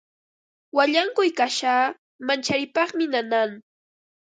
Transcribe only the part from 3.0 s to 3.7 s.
nanan.